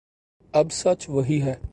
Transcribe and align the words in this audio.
اب 0.53 0.71
سچ 0.71 1.09
وہی 1.09 1.41
ہے 1.41 1.55